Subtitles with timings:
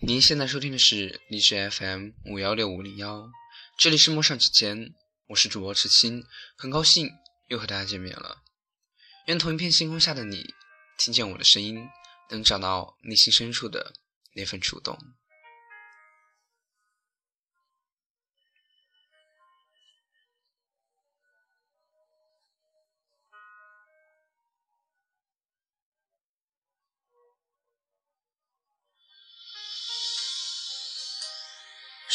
[0.00, 3.30] 您现在收听的是荔枝 FM 五幺六五零幺，
[3.78, 4.92] 这里是陌上之间，
[5.28, 6.22] 我是主播赤青，
[6.58, 7.10] 很高兴
[7.48, 8.42] 又和大家见面了。
[9.26, 10.52] 愿同一片星空下的你，
[10.98, 11.88] 听见我的声音，
[12.28, 13.94] 能找到内心深处的
[14.34, 14.98] 那份触动。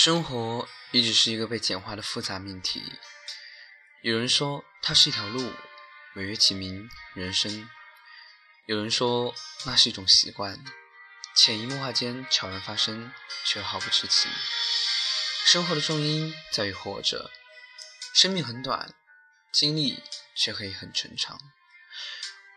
[0.03, 2.81] 生活一直是一个被简化的复杂命题。
[4.01, 5.53] 有人说它是一条路，
[6.15, 7.67] 美曰其名人生；
[8.65, 9.31] 有人说
[9.63, 10.59] 那是一种习惯，
[11.35, 13.13] 潜移默化间悄然发生，
[13.45, 14.31] 却毫不知情。
[15.45, 17.29] 生活的重音在于活着，
[18.15, 18.95] 生命很短，
[19.53, 20.01] 经历
[20.35, 21.39] 却可以很长长。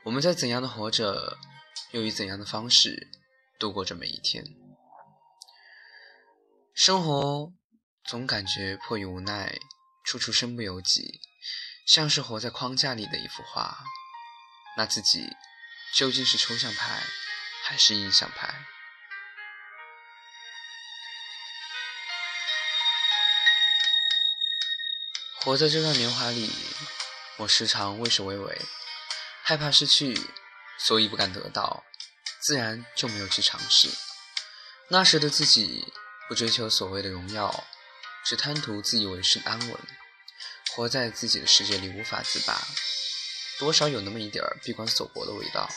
[0.05, 1.37] 我们在怎样的活着，
[1.91, 3.11] 又以怎样的方式
[3.59, 4.64] 度过着每一天？
[6.75, 7.53] 生活
[8.05, 9.61] 总感觉迫于无奈，
[10.03, 11.21] 处处身不由己，
[11.87, 13.79] 像是活在框架里的一幅画。
[14.77, 15.37] 那自己
[15.95, 17.01] 究竟是抽象派
[17.63, 18.53] 还是印象派？
[25.43, 26.51] 活在这段年华里，
[27.37, 28.61] 我时常畏首畏尾，
[29.45, 30.21] 害怕失去，
[30.77, 31.85] 所以不敢得到，
[32.41, 33.89] 自然就没有去尝试。
[34.89, 35.95] 那时的自己。
[36.29, 37.65] 不追求所谓的荣耀，
[38.25, 39.79] 只贪图自以为是安稳，
[40.75, 42.67] 活在自己的世界里无法自拔，
[43.59, 45.71] 多少有那么一点儿闭关锁国的味道。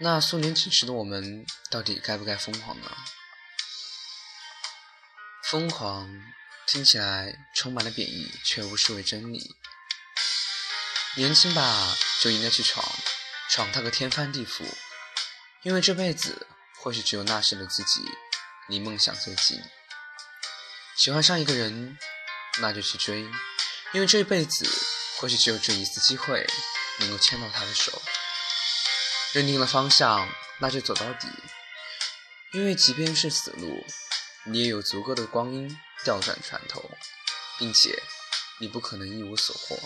[0.00, 2.90] 那素年锦时的我们，到底该不该疯狂呢？
[5.44, 6.10] 疯狂
[6.66, 9.54] 听起来充满了贬义，却无视为真理。
[11.16, 12.84] 年轻吧，就应该去闯，
[13.50, 14.64] 闯他个天翻地覆，
[15.62, 16.48] 因为这辈子
[16.78, 18.00] 或许只有那时的自己。
[18.66, 19.62] 离梦想最近，
[20.96, 21.98] 喜欢上一个人，
[22.60, 23.20] 那就去追，
[23.92, 24.66] 因为这一辈子
[25.18, 26.46] 或许只有这一次机会
[27.00, 28.00] 能够牵到他的手。
[29.32, 30.26] 认定了方向，
[30.60, 31.28] 那就走到底，
[32.54, 33.84] 因为即便是死路，
[34.46, 36.90] 你也有足够的光阴调转船头，
[37.58, 38.02] 并且
[38.60, 39.78] 你不可能一无所获。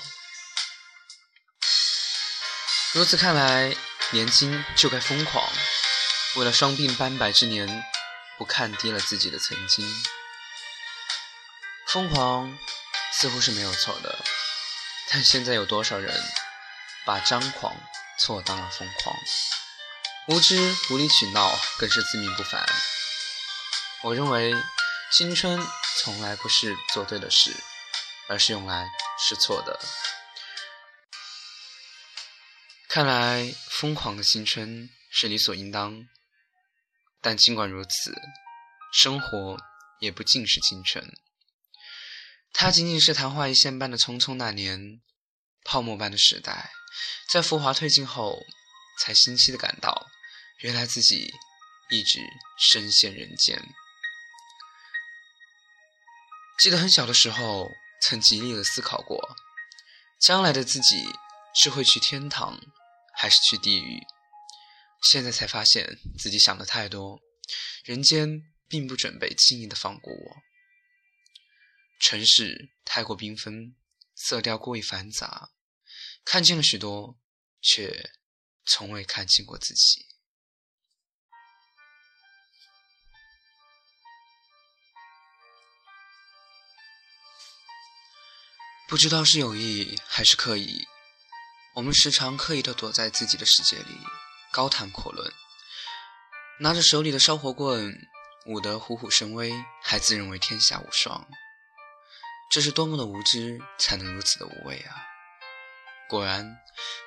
[2.93, 3.75] 如此看来，
[4.13, 5.45] 年轻就该疯狂，
[6.37, 7.85] 为了双鬓斑白之年。
[8.39, 9.85] 不看低了自己的曾经，
[11.89, 12.57] 疯狂
[13.13, 14.25] 似乎是没有错的，
[15.11, 16.23] 但现在有多少人
[17.05, 17.77] 把张狂
[18.19, 19.17] 错当了疯狂？
[20.29, 22.65] 无知无理取闹更是自命不凡。
[24.03, 24.55] 我认为
[25.11, 25.61] 青春
[25.97, 27.53] 从来不是做对的事，
[28.29, 28.87] 而是用来
[29.19, 29.81] 试错的。
[32.89, 36.07] 看来疯狂的青春是理所应当。
[37.29, 38.19] 但尽管如此，
[38.91, 39.59] 生活
[40.01, 41.13] 也不尽是青春。
[42.55, 45.03] 它仅仅是昙花一现般的匆匆那年，
[45.63, 46.71] 泡沫般的时代，
[47.29, 48.39] 在浮华褪尽后，
[48.99, 50.07] 才清晰的感到，
[50.61, 51.31] 原来自己
[51.91, 52.19] 一直
[52.59, 53.63] 深陷人间。
[56.59, 59.37] 记得很小的时候，曾极力的思考过，
[60.19, 61.15] 将来的自己
[61.55, 62.59] 是会去天堂，
[63.15, 64.07] 还是去地狱。
[65.03, 67.21] 现在才发现自己想的太多，
[67.85, 70.37] 人间并不准备轻易的放过我。
[72.01, 73.75] 城市太过缤纷，
[74.15, 75.51] 色调过于繁杂，
[76.25, 77.19] 看见了许多，
[77.61, 78.11] 却
[78.67, 80.07] 从未看清过自己。
[88.89, 90.87] 不知道是有意还是刻意，
[91.75, 94.18] 我们时常刻意的躲在自己的世界里。
[94.59, 95.33] 高谈阔论，
[96.59, 97.97] 拿着手里的烧火棍，
[98.47, 99.53] 舞得虎虎生威，
[99.85, 101.29] 还自认为天下无双。
[102.51, 104.97] 这是多么的无知，才能如此的无畏啊！
[106.09, 106.59] 果然，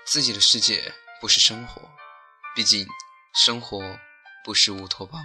[0.05, 1.81] 自己的世界不是生活，
[2.55, 2.87] 毕竟
[3.43, 3.99] 生活
[4.45, 5.21] 不是乌托邦。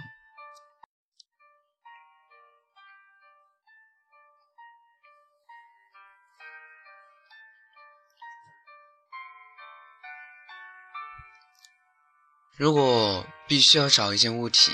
[12.57, 14.73] 如果必须要找一件物体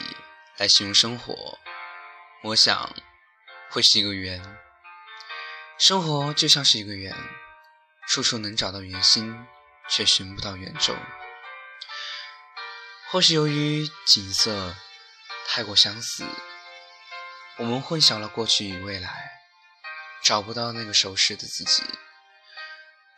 [0.56, 1.60] 来形容生活，
[2.42, 2.96] 我想
[3.70, 4.42] 会是一个圆。
[5.78, 7.14] 生活就像是一个圆，
[8.08, 9.46] 处处能找到圆心，
[9.90, 10.96] 却寻不到圆周。
[13.12, 14.74] 或许由于景色
[15.50, 16.26] 太过相似，
[17.58, 19.30] 我们混淆了过去与未来，
[20.24, 21.84] 找不到那个熟识的自己。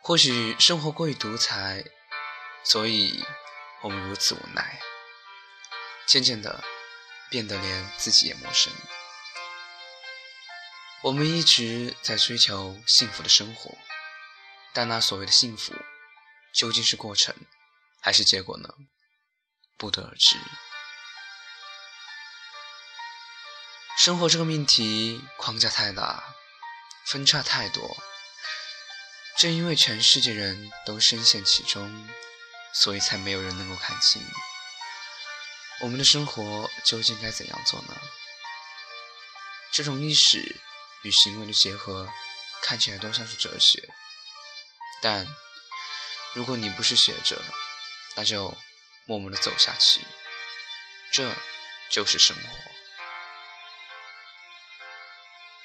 [0.02, 1.84] 或许生活过于独裁，
[2.64, 3.24] 所以。
[3.86, 4.80] 我们如此无奈，
[6.08, 6.64] 渐渐的，
[7.30, 8.74] 变得连自己也陌生。
[11.04, 13.78] 我们一直在追求幸福的生活，
[14.74, 15.72] 但那所谓的幸福，
[16.52, 17.36] 究竟是过程
[18.02, 18.70] 还是结果呢？
[19.78, 20.40] 不得而知。
[24.00, 26.24] 生活这个命题框架太大，
[27.06, 27.96] 分叉太多。
[29.38, 32.10] 正因为全世界人都深陷其中，
[32.76, 34.22] 所以才没有人能够看清
[35.82, 37.96] 我们的生活究竟该怎样做呢？
[39.74, 40.62] 这种意识。
[41.04, 42.12] 与行为的结合，
[42.64, 43.88] 看起来都像是哲学。
[45.04, 45.28] 但
[46.34, 47.40] 如果你不是学者，
[48.16, 48.58] 那就
[49.06, 50.02] 默默的走下去。
[51.14, 51.32] 这
[51.92, 52.42] 就是生活。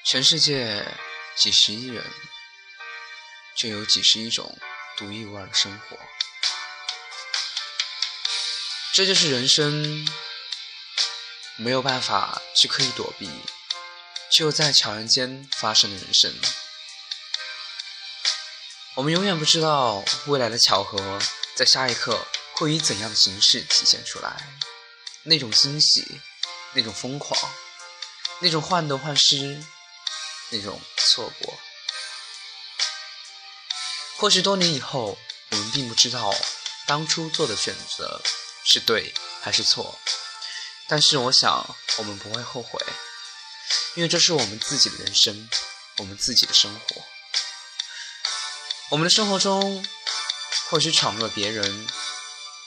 [0.05, 0.85] 全世界
[1.35, 2.05] 几十亿人，
[3.57, 4.55] 就有几十亿种
[4.95, 5.97] 独一无二的生活。
[8.93, 10.05] 这就是人生，
[11.55, 13.29] 没有办法去刻意躲避。
[14.29, 16.33] 就在悄然间发生的人生，
[18.95, 21.19] 我们永远不知道未来的巧合
[21.55, 24.59] 在下一刻会以怎样的形式体现出来。
[25.23, 26.21] 那种惊喜，
[26.73, 27.37] 那种疯狂，
[28.39, 29.63] 那种患得患失，
[30.49, 31.57] 那种错过。
[34.17, 35.17] 或许多年以后，
[35.49, 36.33] 我们并不知道
[36.87, 38.21] 当初做的选择
[38.63, 39.99] 是对还是错，
[40.87, 42.79] 但是我想，我们不会后悔。
[43.95, 45.49] 因为这是我们自己的人生，
[45.97, 47.03] 我们自己的生活。
[48.89, 49.85] 我们的生活中，
[50.69, 51.87] 或许闯入了别人，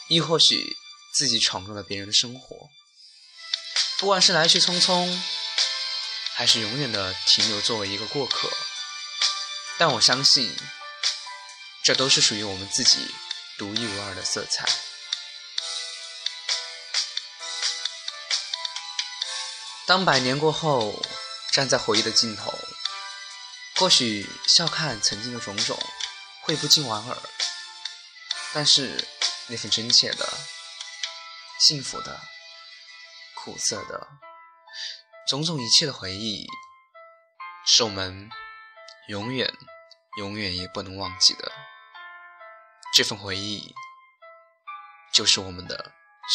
[0.09, 0.77] 亦或许
[1.15, 2.69] 自己闯入了别人的生活。
[3.99, 5.23] 不管是来去匆匆，
[6.35, 8.51] 还是永远的停留作为一个过客，
[9.79, 10.55] 但我相信，
[11.83, 13.15] 这都是属于我们自己
[13.57, 14.67] 独一无二的色彩。
[19.87, 20.95] 当百年过后，
[21.53, 22.59] 站在回忆的尽头，
[23.77, 25.79] 或许笑看曾经的种种，
[26.41, 27.17] 会不禁莞尔。
[28.55, 29.07] 但是
[29.47, 30.27] 那份真切的、
[31.59, 32.19] 幸福的、
[33.35, 34.09] 苦涩的，
[35.29, 36.47] 种种一切的回忆，
[37.67, 38.31] 是我们
[39.09, 39.53] 永远、
[40.17, 41.53] 永远也不能忘记的。
[42.95, 43.75] 这份回忆，
[45.13, 45.93] 就是我们的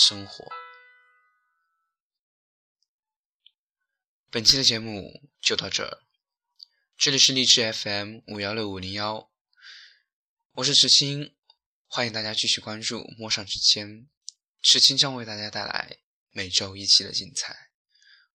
[0.07, 0.45] 生活。
[4.31, 6.03] 本期的节目就到这儿，
[6.95, 9.27] 这里是荔枝 FM 五幺六五零幺，
[10.51, 11.33] 我是池青，
[11.87, 14.07] 欢迎大家继续关注陌上之间，
[14.61, 15.97] 池青将为大家带来
[16.29, 17.71] 每周一期的精彩，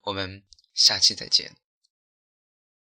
[0.01, 0.43] 我们
[0.75, 1.64] 下期再见。